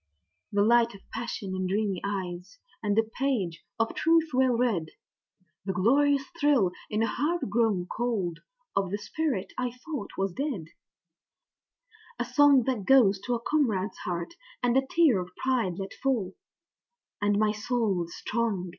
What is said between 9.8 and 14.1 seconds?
thought was dead, A song that goes to a comrade's